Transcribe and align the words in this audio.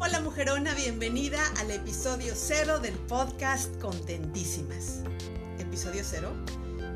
Hola 0.00 0.20
mujerona, 0.22 0.74
bienvenida 0.74 1.40
al 1.58 1.70
episodio 1.70 2.32
cero 2.34 2.78
del 2.80 2.94
podcast 2.94 3.76
Contentísimas. 3.80 5.02
¿Episodio 5.58 6.02
cero? 6.04 6.32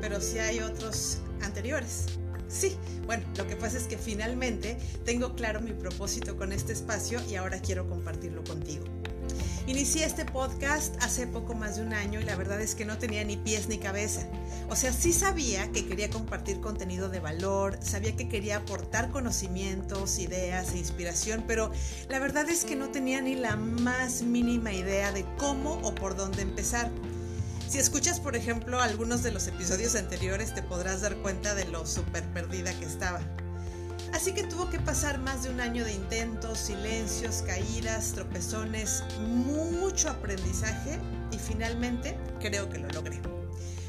Pero 0.01 0.19
si 0.19 0.39
hay 0.39 0.59
otros 0.59 1.19
anteriores. 1.41 2.05
Sí, 2.47 2.75
bueno, 3.05 3.23
lo 3.37 3.47
que 3.47 3.55
pasa 3.55 3.77
es 3.77 3.85
que 3.85 3.97
finalmente 3.97 4.77
tengo 5.05 5.35
claro 5.35 5.61
mi 5.61 5.73
propósito 5.73 6.37
con 6.37 6.51
este 6.51 6.73
espacio 6.73 7.19
y 7.29 7.35
ahora 7.35 7.59
quiero 7.59 7.87
compartirlo 7.87 8.43
contigo. 8.43 8.85
Inicié 9.65 10.03
este 10.03 10.25
podcast 10.25 11.01
hace 11.01 11.25
poco 11.25 11.53
más 11.53 11.77
de 11.77 11.83
un 11.83 11.93
año 11.93 12.19
y 12.19 12.25
la 12.25 12.35
verdad 12.35 12.59
es 12.59 12.75
que 12.75 12.83
no 12.83 12.97
tenía 12.97 13.23
ni 13.23 13.37
pies 13.37 13.69
ni 13.69 13.77
cabeza. 13.77 14.27
O 14.69 14.75
sea, 14.75 14.91
sí 14.91 15.13
sabía 15.13 15.71
que 15.71 15.85
quería 15.85 16.09
compartir 16.09 16.59
contenido 16.59 17.07
de 17.07 17.21
valor, 17.21 17.79
sabía 17.81 18.13
que 18.13 18.27
quería 18.27 18.57
aportar 18.57 19.09
conocimientos, 19.09 20.19
ideas 20.19 20.73
e 20.73 20.79
inspiración, 20.79 21.45
pero 21.47 21.71
la 22.09 22.19
verdad 22.19 22.49
es 22.49 22.65
que 22.65 22.75
no 22.75 22.89
tenía 22.89 23.21
ni 23.21 23.35
la 23.35 23.55
más 23.55 24.21
mínima 24.21 24.73
idea 24.73 25.13
de 25.13 25.25
cómo 25.37 25.75
o 25.83 25.95
por 25.95 26.17
dónde 26.17 26.41
empezar. 26.41 26.91
Si 27.69 27.77
escuchas, 27.77 28.19
por 28.19 28.35
ejemplo, 28.35 28.81
algunos 28.81 29.23
de 29.23 29.31
los 29.31 29.47
episodios 29.47 29.95
anteriores, 29.95 30.53
te 30.53 30.61
podrás 30.61 30.99
dar 30.99 31.15
cuenta 31.15 31.55
de 31.55 31.63
lo 31.65 31.85
súper 31.85 32.25
perdida 32.33 32.77
que 32.77 32.85
estaba. 32.85 33.21
Así 34.13 34.31
que 34.31 34.43
tuvo 34.43 34.69
que 34.69 34.79
pasar 34.79 35.17
más 35.17 35.43
de 35.43 35.49
un 35.49 35.59
año 35.59 35.83
de 35.83 35.93
intentos, 35.93 36.59
silencios, 36.59 37.41
caídas, 37.41 38.13
tropezones, 38.13 39.03
mucho 39.19 40.07
aprendizaje 40.07 40.99
y 41.31 41.39
finalmente 41.39 42.15
creo 42.39 42.69
que 42.69 42.77
lo 42.77 42.87
logré. 42.89 43.19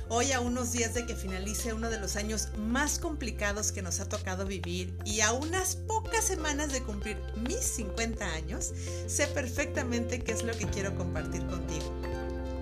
Hoy 0.08 0.32
a 0.32 0.40
unos 0.40 0.72
días 0.72 0.94
de 0.94 1.04
que 1.04 1.14
finalice 1.14 1.74
uno 1.74 1.90
de 1.90 2.00
los 2.00 2.16
años 2.16 2.48
más 2.56 2.98
complicados 2.98 3.70
que 3.70 3.82
nos 3.82 4.00
ha 4.00 4.08
tocado 4.08 4.46
vivir 4.46 4.96
y 5.04 5.20
a 5.20 5.32
unas 5.32 5.76
pocas 5.76 6.24
semanas 6.24 6.72
de 6.72 6.82
cumplir 6.82 7.18
mis 7.36 7.60
50 7.60 8.24
años, 8.24 8.72
sé 9.06 9.26
perfectamente 9.26 10.20
qué 10.20 10.32
es 10.32 10.42
lo 10.42 10.56
que 10.56 10.66
quiero 10.66 10.96
compartir 10.96 11.46
contigo. 11.46 11.92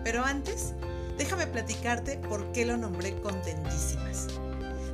Pero 0.03 0.25
antes, 0.25 0.73
déjame 1.17 1.47
platicarte 1.47 2.19
por 2.29 2.51
qué 2.51 2.65
lo 2.65 2.77
nombré 2.77 3.21
contentísimas. 3.21 4.27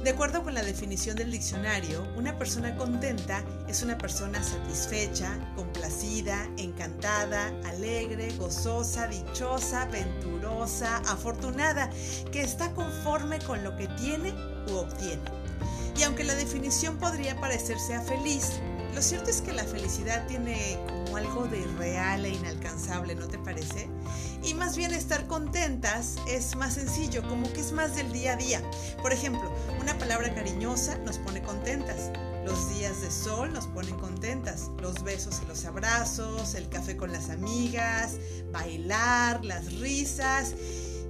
De 0.09 0.15
acuerdo 0.15 0.43
con 0.43 0.55
la 0.55 0.63
definición 0.63 1.17
del 1.17 1.31
diccionario, 1.31 2.03
una 2.17 2.39
persona 2.39 2.75
contenta 2.77 3.45
es 3.69 3.83
una 3.83 3.99
persona 3.99 4.43
satisfecha, 4.43 5.39
complacida, 5.55 6.49
encantada, 6.57 7.53
alegre, 7.67 8.33
gozosa, 8.39 9.07
dichosa, 9.07 9.85
venturosa, 9.93 10.97
afortunada, 11.07 11.91
que 12.33 12.41
está 12.41 12.73
conforme 12.73 13.39
con 13.41 13.63
lo 13.63 13.77
que 13.77 13.87
tiene 14.01 14.33
u 14.69 14.77
obtiene. 14.77 15.31
Y 15.99 16.05
aunque 16.05 16.25
la 16.25 16.37
definición 16.37 16.97
podría 16.97 17.39
parecerse 17.39 18.01
feliz, 18.01 18.63
lo 18.99 19.05
cierto 19.05 19.31
es 19.31 19.43
que 19.43 19.53
la 19.53 19.63
felicidad 19.63 20.27
tiene 20.27 20.77
como 20.89 21.17
algo 21.17 21.47
de 21.47 21.65
real 21.79 22.25
e 22.25 22.31
inalcanzable, 22.31 23.15
¿no 23.15 23.29
te 23.29 23.39
parece? 23.39 23.89
Y 24.43 24.55
más 24.55 24.77
bien 24.77 24.93
estar 24.93 25.29
contentas 25.29 26.17
es 26.27 26.57
más 26.57 26.75
sencillo, 26.75 27.23
como 27.29 27.49
que 27.53 27.61
es 27.61 27.71
más 27.71 27.95
del 27.95 28.11
día 28.13 28.33
a 28.33 28.37
día. 28.37 28.61
Por 29.01 29.13
ejemplo, 29.13 29.55
una 29.81 29.97
palabra 29.99 30.35
cariñosa 30.35 30.99
nos 30.99 31.19
pone 31.19 31.41
contentas. 31.43 32.11
Los 32.45 32.77
días 32.77 33.01
de 33.01 33.13
sol 33.13 33.53
nos 33.53 33.69
ponen 33.69 33.95
contentas. 33.99 34.69
Los 34.83 35.05
besos 35.05 35.43
y 35.45 35.47
los 35.47 35.65
abrazos, 35.65 36.57
el 36.57 36.69
café 36.69 36.97
con 36.97 37.13
las 37.13 37.31
amigas, 37.31 38.17
bailar, 38.51 39.45
las 39.45 39.75
risas. 39.75 40.55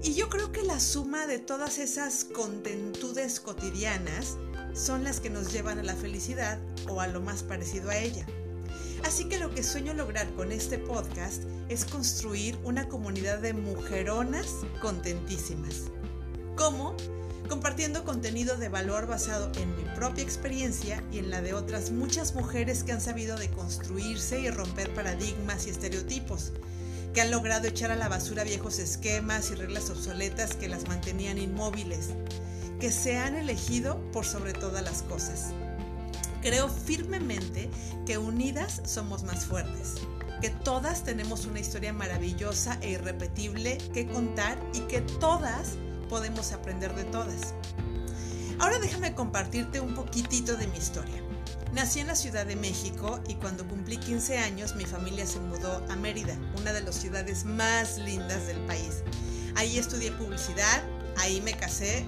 Y 0.03 0.12
yo 0.12 0.28
creo 0.28 0.53
que 0.53 0.62
la 0.62 0.78
suma 0.78 1.27
de 1.27 1.39
todas 1.39 1.78
esas 1.78 2.25
contentudes 2.25 3.41
cotidianas 3.41 4.36
son 4.74 5.05
las 5.05 5.20
que 5.20 5.30
nos 5.30 5.52
llevan 5.52 5.78
a 5.78 5.83
la 5.83 5.94
felicidad 5.94 6.58
o 6.88 7.00
a 7.00 7.06
lo 7.06 7.20
más 7.20 7.42
parecido 7.42 7.91
a 7.91 7.97
ella. 7.97 8.27
Así 9.04 9.28
que 9.28 9.38
lo 9.38 9.54
que 9.54 9.62
sueño 9.62 9.94
lograr 9.94 10.28
con 10.34 10.53
este 10.53 10.78
podcast 10.78 11.44
es 11.69 11.84
construir 11.84 12.59
una 12.65 12.88
comunidad 12.88 13.38
de 13.38 13.53
mujeronas 13.53 14.47
contentísimas. 14.81 15.84
¿Cómo? 16.56 16.97
Compartiendo 17.48 18.04
contenido 18.04 18.56
de 18.56 18.69
valor 18.69 19.06
basado 19.06 19.50
en 19.60 19.75
mi 19.76 19.84
propia 19.94 20.25
experiencia 20.25 21.03
y 21.12 21.19
en 21.19 21.31
la 21.31 21.41
de 21.41 21.54
otras 21.54 21.91
muchas 21.91 22.34
mujeres 22.34 22.82
que 22.82 22.92
han 22.92 23.00
sabido 23.00 23.37
deconstruirse 23.37 24.41
y 24.41 24.50
romper 24.50 24.92
paradigmas 24.92 25.66
y 25.66 25.71
estereotipos, 25.71 26.53
que 27.15 27.21
han 27.21 27.31
logrado 27.31 27.69
echar 27.69 27.91
a 27.91 27.97
la 27.97 28.09
basura 28.09 28.44
viejos 28.44 28.78
esquemas 28.78 29.50
y 29.50 29.54
reglas 29.54 29.88
obsoletas 29.88 30.56
que 30.56 30.69
las 30.69 30.88
mantenían 30.88 31.38
inmóviles, 31.38 32.10
que 32.81 32.93
se 32.93 33.19
han 33.19 33.34
elegido 33.34 34.00
por 34.12 34.25
sobre 34.25 34.53
todas 34.53 34.83
las 34.83 35.03
cosas. 35.03 35.50
Creo 36.43 36.69
firmemente 36.69 37.69
que 38.06 38.19
unidas 38.19 38.81
somos 38.84 39.25
más 39.25 39.44
fuertes, 39.44 39.94
que 40.41 40.50
todas 40.50 41.03
tenemos 41.03 41.47
una 41.47 41.61
historia 41.61 41.93
maravillosa 41.93 42.78
e 42.81 42.91
irrepetible 42.91 43.78
que 43.93 44.06
contar 44.06 44.59
y 44.72 44.81
que 44.83 45.00
todas 45.00 45.77
podemos 46.09 46.53
aprender 46.53 46.94
de 46.94 47.05
todas. 47.05 47.55
Ahora 48.61 48.78
déjame 48.78 49.15
compartirte 49.15 49.81
un 49.81 49.95
poquitito 49.95 50.56
de 50.56 50.66
mi 50.69 50.78
historia. 50.78 51.22
Nací 51.72 52.00
en 52.00 52.06
la 52.06 52.16
Ciudad 52.16 52.47
de 52.47 52.56
México 52.56 53.21
y 53.28 53.34
cuando 53.34 53.66
cumplí 53.66 53.99
15 53.99 54.39
años 54.39 54.75
mi 54.75 54.84
familia 54.84 55.27
se 55.27 55.39
mudó 55.39 55.84
a 55.91 55.97
Mérida, 55.97 56.37
una 56.59 56.72
de 56.72 56.81
las 56.81 56.95
ciudades 56.95 57.45
más 57.45 57.99
lindas 57.99 58.47
del 58.47 58.59
país. 58.60 59.03
Ahí 59.55 59.77
estudié 59.78 60.12
publicidad, 60.12 60.83
ahí 61.19 61.41
me 61.43 61.53
casé, 61.53 62.06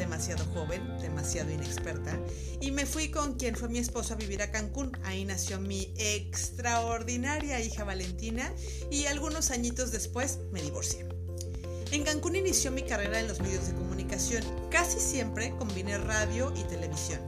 demasiado 0.00 0.44
joven, 0.54 0.82
demasiado 1.00 1.52
inexperta, 1.52 2.18
y 2.60 2.72
me 2.72 2.86
fui 2.86 3.10
con 3.10 3.34
quien 3.34 3.54
fue 3.54 3.68
mi 3.68 3.78
esposo 3.78 4.14
a 4.14 4.16
vivir 4.16 4.42
a 4.42 4.50
Cancún. 4.50 4.96
Ahí 5.04 5.24
nació 5.24 5.60
mi 5.60 5.92
extraordinaria 5.96 7.60
hija 7.60 7.84
Valentina 7.84 8.52
y 8.90 9.06
algunos 9.06 9.50
añitos 9.50 9.92
después 9.92 10.38
me 10.52 10.62
divorcié. 10.62 11.06
En 11.92 12.04
Cancún 12.04 12.36
inició 12.36 12.70
mi 12.70 12.82
carrera 12.82 13.20
en 13.20 13.28
los 13.28 13.40
medios 13.40 13.66
de 13.66 13.74
comunicación. 13.74 14.42
Casi 14.70 14.98
siempre 15.00 15.54
combiné 15.58 15.98
radio 15.98 16.52
y 16.56 16.62
televisión. 16.64 17.20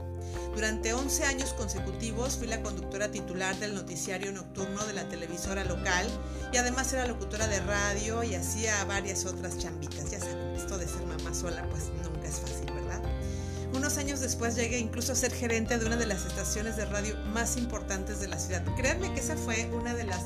Durante 0.55 0.93
11 0.93 1.25
años 1.25 1.53
consecutivos 1.53 2.37
fui 2.37 2.47
la 2.47 2.61
conductora 2.61 3.09
titular 3.11 3.55
del 3.57 3.73
noticiario 3.73 4.31
nocturno 4.31 4.85
de 4.85 4.93
la 4.93 5.09
televisora 5.09 5.63
local 5.63 6.07
y 6.51 6.57
además 6.57 6.93
era 6.93 7.07
locutora 7.07 7.47
de 7.47 7.59
radio 7.61 8.23
y 8.23 8.35
hacía 8.35 8.83
varias 8.85 9.25
otras 9.25 9.57
chambitas. 9.57 10.11
Ya 10.11 10.19
saben, 10.19 10.55
esto 10.55 10.77
de 10.77 10.87
ser 10.87 11.05
mamá 11.05 11.33
sola 11.33 11.67
pues 11.69 11.85
nunca 12.03 12.12
fácil, 12.39 12.71
¿verdad? 12.73 13.01
Unos 13.73 13.97
años 13.97 14.19
después 14.19 14.55
llegué 14.55 14.77
incluso 14.77 15.13
a 15.13 15.15
ser 15.15 15.33
gerente 15.33 15.77
de 15.77 15.85
una 15.85 15.97
de 15.97 16.05
las 16.05 16.25
estaciones 16.25 16.77
de 16.77 16.85
radio 16.85 17.17
más 17.33 17.57
importantes 17.57 18.19
de 18.19 18.27
la 18.27 18.37
ciudad. 18.37 18.63
Créanme 18.75 19.11
que 19.13 19.19
esa 19.19 19.35
fue 19.35 19.69
una 19.73 19.95
de 19.95 20.03
las 20.03 20.21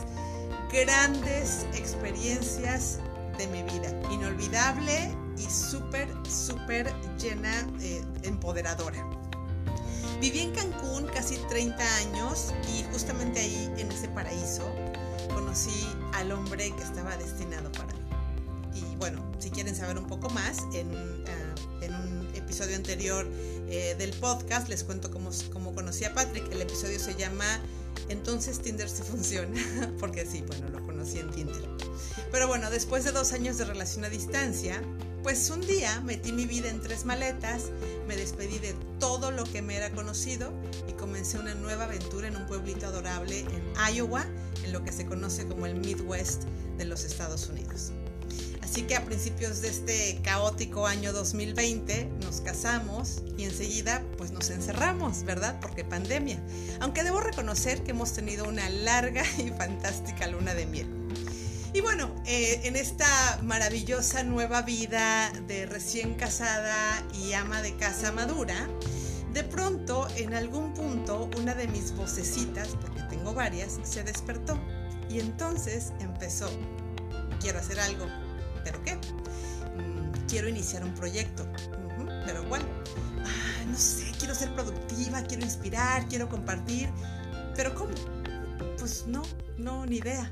grandes 0.71 1.65
experiencias 1.73 2.99
de 3.37 3.47
mi 3.47 3.63
vida. 3.63 3.89
Inolvidable 4.11 5.15
y 5.37 5.49
súper, 5.49 6.09
súper 6.27 6.93
llena, 7.17 7.65
eh, 7.81 8.03
empoderadora. 8.23 9.05
Viví 10.19 10.39
en 10.39 10.51
Cancún 10.53 11.05
casi 11.13 11.37
30 11.49 11.83
años 11.97 12.53
y 12.75 12.83
justamente 12.91 13.39
ahí, 13.39 13.71
en 13.77 13.91
ese 13.91 14.07
paraíso, 14.09 14.63
conocí 15.33 15.87
al 16.13 16.31
hombre 16.31 16.71
que 16.75 16.83
estaba 16.83 17.15
destinado 17.17 17.71
para 17.71 17.93
mí. 17.93 17.96
Bueno, 18.97 19.31
si 19.39 19.49
quieren 19.49 19.75
saber 19.75 19.97
un 19.97 20.07
poco 20.07 20.29
más, 20.29 20.59
en, 20.73 20.91
en 21.81 21.93
un 21.93 22.27
episodio 22.35 22.75
anterior 22.75 23.27
eh, 23.69 23.95
del 23.97 24.11
podcast 24.11 24.69
les 24.69 24.83
cuento 24.83 25.11
cómo, 25.11 25.29
cómo 25.51 25.73
conocí 25.75 26.05
a 26.05 26.13
Patrick. 26.13 26.49
El 26.51 26.61
episodio 26.61 26.99
se 26.99 27.15
llama 27.15 27.45
Entonces 28.09 28.59
Tinder 28.59 28.89
se 28.89 29.03
funciona, 29.03 29.59
porque 29.99 30.25
sí, 30.25 30.43
bueno, 30.47 30.69
lo 30.69 30.85
conocí 30.85 31.19
en 31.19 31.29
Tinder. 31.31 31.67
Pero 32.31 32.47
bueno, 32.47 32.69
después 32.69 33.03
de 33.03 33.11
dos 33.11 33.33
años 33.33 33.57
de 33.57 33.65
relación 33.65 34.05
a 34.05 34.09
distancia, 34.09 34.81
pues 35.23 35.49
un 35.49 35.61
día 35.61 36.01
metí 36.01 36.31
mi 36.31 36.45
vida 36.45 36.69
en 36.69 36.79
tres 36.79 37.05
maletas, 37.05 37.63
me 38.07 38.15
despedí 38.15 38.59
de 38.59 38.73
todo 38.99 39.31
lo 39.31 39.43
que 39.43 39.61
me 39.61 39.75
era 39.75 39.91
conocido 39.91 40.53
y 40.87 40.93
comencé 40.93 41.37
una 41.37 41.53
nueva 41.55 41.85
aventura 41.85 42.27
en 42.27 42.37
un 42.37 42.45
pueblito 42.45 42.87
adorable 42.87 43.41
en 43.41 43.73
Iowa, 43.93 44.25
en 44.63 44.71
lo 44.71 44.83
que 44.83 44.91
se 44.93 45.05
conoce 45.05 45.45
como 45.45 45.65
el 45.65 45.75
Midwest 45.75 46.43
de 46.77 46.85
los 46.85 47.03
Estados 47.03 47.49
Unidos. 47.49 47.91
Así 48.69 48.81
que 48.81 48.97
a 48.97 49.05
principios 49.05 49.61
de 49.61 49.69
este 49.69 50.19
caótico 50.23 50.87
año 50.87 51.13
2020 51.13 52.09
nos 52.21 52.41
casamos 52.41 53.23
y 53.37 53.45
enseguida 53.45 54.03
pues 54.17 54.31
nos 54.31 54.49
encerramos, 54.49 55.23
¿verdad? 55.23 55.57
Porque 55.61 55.85
pandemia. 55.85 56.43
Aunque 56.81 57.05
debo 57.05 57.21
reconocer 57.21 57.81
que 57.83 57.91
hemos 57.91 58.11
tenido 58.11 58.45
una 58.45 58.69
larga 58.69 59.23
y 59.37 59.51
fantástica 59.51 60.27
luna 60.27 60.53
de 60.53 60.65
miel. 60.65 60.87
Y 61.71 61.79
bueno, 61.79 62.13
eh, 62.25 62.59
en 62.65 62.75
esta 62.75 63.39
maravillosa 63.41 64.23
nueva 64.23 64.63
vida 64.63 65.31
de 65.47 65.65
recién 65.65 66.15
casada 66.15 67.01
y 67.23 67.31
ama 67.31 67.61
de 67.61 67.73
casa 67.77 68.11
madura, 68.11 68.67
de 69.33 69.45
pronto 69.45 70.09
en 70.17 70.33
algún 70.33 70.73
punto 70.73 71.29
una 71.37 71.55
de 71.55 71.69
mis 71.69 71.95
vocecitas, 71.95 72.75
porque 72.81 73.01
tengo 73.03 73.33
varias, 73.33 73.79
se 73.83 74.03
despertó 74.03 74.59
y 75.09 75.21
entonces 75.21 75.93
empezó, 76.01 76.49
quiero 77.39 77.59
hacer 77.59 77.79
algo, 77.79 78.07
¿pero 78.67 78.83
qué? 78.83 78.95
Mm, 78.95 80.27
quiero 80.27 80.49
iniciar 80.49 80.83
un 80.83 80.93
proyecto, 80.93 81.47
¿pero 82.25 82.47
cuál? 82.49 82.61
Ah, 83.23 83.63
no 83.65 83.77
sé, 83.77 84.11
quiero 84.19 84.35
ser 84.35 84.53
productiva, 84.53 85.23
quiero 85.23 85.43
inspirar, 85.43 86.05
quiero 86.09 86.27
compartir, 86.27 86.89
pero 87.55 87.73
¿cómo? 87.73 87.93
Pues 88.77 89.07
no, 89.07 89.23
no, 89.57 89.85
ni 89.85 89.97
idea. 89.97 90.29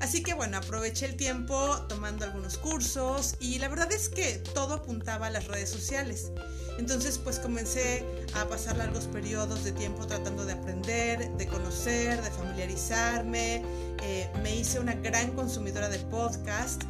Así 0.00 0.22
que 0.22 0.32
bueno, 0.32 0.56
aproveché 0.56 1.04
el 1.04 1.16
tiempo 1.16 1.76
tomando 1.88 2.24
algunos 2.24 2.56
cursos 2.56 3.36
y 3.38 3.58
la 3.58 3.68
verdad 3.68 3.92
es 3.92 4.08
que 4.08 4.38
todo 4.54 4.74
apuntaba 4.74 5.26
a 5.26 5.30
las 5.30 5.46
redes 5.46 5.68
sociales. 5.68 6.32
Entonces 6.78 7.18
pues 7.18 7.38
comencé 7.38 8.02
a 8.34 8.46
pasar 8.46 8.78
largos 8.78 9.04
periodos 9.04 9.62
de 9.62 9.72
tiempo 9.72 10.06
tratando 10.06 10.46
de 10.46 10.54
aprender, 10.54 11.30
de 11.36 11.46
conocer, 11.46 12.22
de 12.22 12.30
familiarizarme. 12.30 13.62
Eh, 14.02 14.30
me 14.42 14.56
hice 14.56 14.80
una 14.80 14.94
gran 14.94 15.32
consumidora 15.32 15.90
de 15.90 15.98
podcast, 15.98 16.82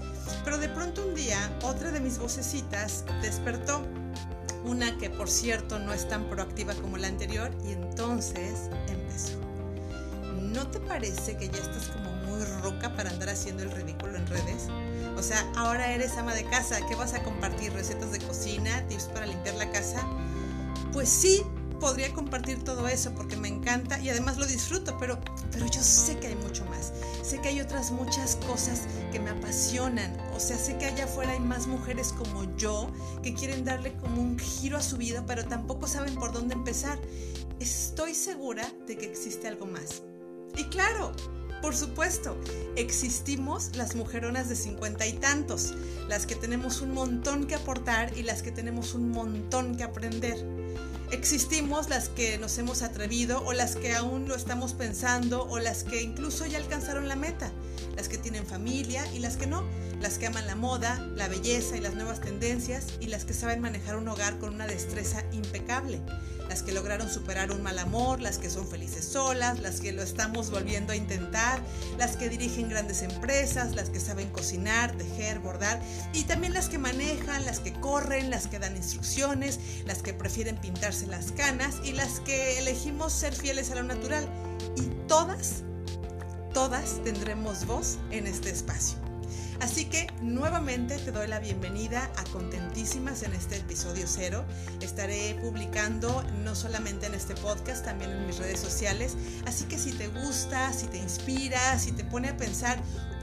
pero 0.44 0.58
de 0.58 0.68
pronto 0.68 1.04
un 1.04 1.16
día 1.16 1.58
otra 1.64 1.90
de 1.90 1.98
mis 1.98 2.16
vocecitas 2.18 3.04
despertó. 3.22 3.84
Una 4.64 4.96
que 4.98 5.10
por 5.10 5.28
cierto 5.28 5.80
no 5.80 5.92
es 5.92 6.08
tan 6.08 6.30
proactiva 6.30 6.74
como 6.74 6.96
la 6.96 7.08
anterior 7.08 7.50
y 7.66 7.72
entonces 7.72 8.70
empezó. 8.88 9.40
¿No 10.40 10.68
te 10.68 10.78
parece 10.78 11.36
que 11.36 11.48
ya 11.48 11.58
estás 11.58 11.88
como 11.88 12.19
roca 12.44 12.94
para 12.94 13.10
andar 13.10 13.28
haciendo 13.28 13.62
el 13.62 13.70
ridículo 13.70 14.16
en 14.16 14.26
redes? 14.26 14.68
O 15.16 15.22
sea, 15.22 15.46
ahora 15.56 15.92
eres 15.92 16.16
ama 16.16 16.34
de 16.34 16.44
casa, 16.44 16.78
¿qué 16.88 16.94
vas 16.94 17.14
a 17.14 17.22
compartir? 17.22 17.72
¿Recetas 17.72 18.12
de 18.12 18.18
cocina? 18.18 18.86
¿Tips 18.88 19.04
para 19.04 19.26
limpiar 19.26 19.54
la 19.56 19.70
casa? 19.70 20.06
Pues 20.92 21.08
sí, 21.08 21.42
podría 21.80 22.12
compartir 22.12 22.62
todo 22.62 22.86
eso 22.86 23.12
porque 23.12 23.36
me 23.36 23.48
encanta 23.48 23.98
y 23.98 24.10
además 24.10 24.36
lo 24.36 24.46
disfruto, 24.46 24.96
pero, 24.98 25.18
pero 25.50 25.66
yo 25.66 25.82
sé 25.82 26.18
que 26.18 26.28
hay 26.28 26.36
mucho 26.36 26.64
más. 26.66 26.92
Sé 27.22 27.40
que 27.40 27.48
hay 27.48 27.60
otras 27.60 27.90
muchas 27.90 28.36
cosas 28.46 28.82
que 29.10 29.18
me 29.18 29.30
apasionan. 29.30 30.16
O 30.34 30.40
sea, 30.40 30.56
sé 30.58 30.76
que 30.76 30.86
allá 30.86 31.04
afuera 31.04 31.32
hay 31.32 31.40
más 31.40 31.66
mujeres 31.66 32.12
como 32.12 32.44
yo 32.56 32.90
que 33.22 33.34
quieren 33.34 33.64
darle 33.64 33.94
como 33.94 34.20
un 34.20 34.38
giro 34.38 34.76
a 34.76 34.82
su 34.82 34.96
vida, 34.98 35.24
pero 35.26 35.44
tampoco 35.46 35.88
saben 35.88 36.14
por 36.14 36.32
dónde 36.32 36.54
empezar. 36.54 36.98
Estoy 37.58 38.14
segura 38.14 38.70
de 38.86 38.96
que 38.96 39.06
existe 39.06 39.48
algo 39.48 39.66
más. 39.66 40.02
Y 40.56 40.64
claro, 40.64 41.12
por 41.60 41.76
supuesto, 41.76 42.36
existimos 42.76 43.76
las 43.76 43.94
mujeronas 43.94 44.48
de 44.48 44.56
cincuenta 44.56 45.06
y 45.06 45.12
tantos, 45.12 45.74
las 46.08 46.26
que 46.26 46.34
tenemos 46.34 46.80
un 46.80 46.92
montón 46.92 47.46
que 47.46 47.54
aportar 47.54 48.16
y 48.16 48.22
las 48.22 48.42
que 48.42 48.50
tenemos 48.50 48.94
un 48.94 49.10
montón 49.10 49.76
que 49.76 49.84
aprender. 49.84 50.44
Existimos 51.10 51.88
las 51.88 52.08
que 52.08 52.38
nos 52.38 52.56
hemos 52.58 52.82
atrevido 52.82 53.42
o 53.44 53.52
las 53.52 53.74
que 53.74 53.94
aún 53.94 54.28
lo 54.28 54.36
estamos 54.36 54.74
pensando 54.74 55.44
o 55.44 55.58
las 55.58 55.82
que 55.82 56.02
incluso 56.02 56.46
ya 56.46 56.58
alcanzaron 56.58 57.08
la 57.08 57.16
meta, 57.16 57.50
las 57.96 58.08
que 58.08 58.18
tienen 58.18 58.46
familia 58.46 59.04
y 59.12 59.18
las 59.18 59.36
que 59.36 59.46
no, 59.46 59.64
las 60.00 60.18
que 60.18 60.26
aman 60.26 60.46
la 60.46 60.56
moda, 60.56 60.98
la 61.14 61.28
belleza 61.28 61.76
y 61.76 61.80
las 61.80 61.94
nuevas 61.94 62.20
tendencias 62.20 62.86
y 63.00 63.06
las 63.06 63.24
que 63.24 63.34
saben 63.34 63.60
manejar 63.60 63.96
un 63.96 64.08
hogar 64.08 64.38
con 64.38 64.54
una 64.54 64.66
destreza 64.66 65.24
impecable 65.32 66.00
las 66.50 66.64
que 66.64 66.72
lograron 66.72 67.08
superar 67.08 67.52
un 67.52 67.62
mal 67.62 67.78
amor, 67.78 68.20
las 68.20 68.38
que 68.38 68.50
son 68.50 68.66
felices 68.66 69.04
solas, 69.04 69.60
las 69.60 69.80
que 69.80 69.92
lo 69.92 70.02
estamos 70.02 70.50
volviendo 70.50 70.92
a 70.92 70.96
intentar, 70.96 71.62
las 71.96 72.16
que 72.16 72.28
dirigen 72.28 72.68
grandes 72.68 73.02
empresas, 73.02 73.76
las 73.76 73.88
que 73.88 74.00
saben 74.00 74.30
cocinar, 74.30 74.90
tejer, 74.96 75.38
bordar 75.38 75.80
y 76.12 76.24
también 76.24 76.52
las 76.52 76.68
que 76.68 76.78
manejan, 76.78 77.46
las 77.46 77.60
que 77.60 77.72
corren, 77.74 78.30
las 78.30 78.48
que 78.48 78.58
dan 78.58 78.76
instrucciones, 78.76 79.60
las 79.86 80.02
que 80.02 80.12
prefieren 80.12 80.56
pintarse 80.56 81.06
las 81.06 81.30
canas 81.30 81.76
y 81.84 81.92
las 81.92 82.18
que 82.18 82.58
elegimos 82.58 83.12
ser 83.12 83.32
fieles 83.32 83.70
a 83.70 83.76
lo 83.76 83.84
natural. 83.84 84.28
Y 84.76 84.82
todas, 85.06 85.62
todas 86.52 87.02
tendremos 87.04 87.66
voz 87.66 87.98
en 88.10 88.26
este 88.26 88.50
espacio. 88.50 88.98
Así 89.60 89.84
que 89.84 90.06
nuevamente 90.22 90.96
te 90.96 91.12
doy 91.12 91.28
la 91.28 91.38
bienvenida 91.38 92.10
a 92.16 92.24
Contentísimas 92.32 93.22
en 93.22 93.34
este 93.34 93.58
episodio 93.58 94.06
cero. 94.06 94.44
Estaré 94.80 95.38
publicando 95.42 96.24
no 96.44 96.54
solamente 96.54 97.06
en 97.06 97.14
este 97.14 97.34
podcast, 97.34 97.84
también 97.84 98.10
en 98.10 98.26
mis 98.26 98.38
redes 98.38 98.58
sociales. 98.58 99.16
Así 99.46 99.66
que 99.66 99.76
si 99.76 99.92
te 99.92 100.08
gusta, 100.08 100.72
si 100.72 100.86
te 100.86 100.96
inspira, 100.96 101.78
si 101.78 101.92
te 101.92 102.04
pone 102.04 102.30
a 102.30 102.36
pensar 102.38 102.78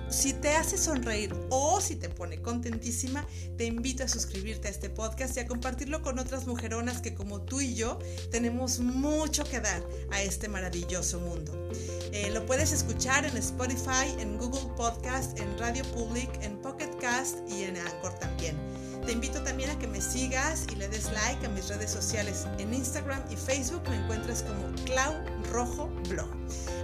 si 0.09 0.33
te 0.33 0.51
hace 0.51 0.77
sonreír 0.77 1.35
o 1.49 1.81
si 1.81 1.95
te 1.95 2.09
pone 2.09 2.41
contentísima, 2.41 3.25
te 3.57 3.65
invito 3.65 4.03
a 4.03 4.07
suscribirte 4.07 4.67
a 4.67 4.71
este 4.71 4.89
podcast 4.89 5.37
y 5.37 5.41
a 5.41 5.47
compartirlo 5.47 6.01
con 6.01 6.19
otras 6.19 6.47
mujeronas 6.47 7.01
que 7.01 7.13
como 7.13 7.41
tú 7.41 7.61
y 7.61 7.75
yo 7.75 7.99
tenemos 8.31 8.79
mucho 8.79 9.43
que 9.43 9.59
dar 9.59 9.83
a 10.11 10.21
este 10.21 10.47
maravilloso 10.47 11.19
mundo. 11.19 11.51
Eh, 12.11 12.31
lo 12.31 12.45
puedes 12.45 12.71
escuchar 12.71 13.25
en 13.25 13.37
Spotify, 13.37 14.15
en 14.19 14.37
Google 14.37 14.73
Podcast, 14.75 15.37
en 15.39 15.57
Radio 15.57 15.83
Public, 15.93 16.29
en 16.41 16.57
Pocket 16.61 16.91
Cast 16.99 17.37
y 17.49 17.63
en 17.63 17.77
Anchor 17.77 18.13
también. 18.19 18.55
Te 19.07 19.13
invito 19.13 19.41
también 19.41 19.69
a 19.69 19.79
que 19.79 19.87
me 19.87 20.01
sigas 20.01 20.65
y 20.69 20.75
le 20.75 20.89
des 20.89 21.09
like 21.13 21.45
a 21.45 21.49
mis 21.49 21.69
redes 21.69 21.89
sociales. 21.89 22.45
En 22.57 22.73
Instagram 22.73 23.23
y 23.29 23.37
Facebook 23.37 23.81
me 23.89 23.95
encuentras 23.95 24.43
como 24.43 24.69
Clau 24.83 25.13
Rojo 25.49 25.89
Blog. 26.09 26.27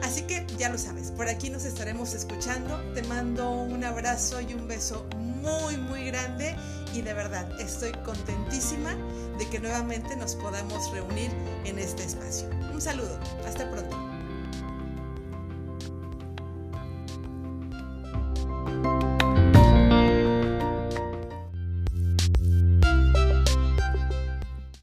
Así 0.03 0.21
que 0.21 0.47
ya 0.57 0.69
lo 0.69 0.77
sabes, 0.77 1.11
por 1.11 1.27
aquí 1.27 1.49
nos 1.49 1.65
estaremos 1.65 2.13
escuchando. 2.13 2.79
Te 2.93 3.03
mando 3.03 3.51
un 3.51 3.83
abrazo 3.83 4.39
y 4.39 4.53
un 4.53 4.69
beso 4.69 5.05
muy, 5.17 5.75
muy 5.75 6.05
grande 6.05 6.55
y 6.93 7.01
de 7.01 7.13
verdad 7.13 7.59
estoy 7.59 7.91
contentísima 8.05 8.95
de 9.37 9.49
que 9.49 9.59
nuevamente 9.59 10.15
nos 10.15 10.37
podamos 10.37 10.93
reunir 10.93 11.29
en 11.65 11.77
este 11.77 12.05
espacio. 12.05 12.49
Un 12.73 12.79
saludo, 12.79 13.19
hasta 13.45 13.69
pronto. 13.69 14.12